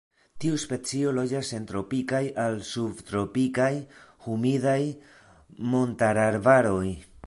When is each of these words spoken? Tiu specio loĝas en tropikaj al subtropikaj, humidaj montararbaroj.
Tiu 0.43 0.55
specio 0.61 1.11
loĝas 1.17 1.51
en 1.57 1.67
tropikaj 1.73 2.23
al 2.45 2.57
subtropikaj, 2.71 3.71
humidaj 4.27 4.79
montararbaroj. 5.75 6.87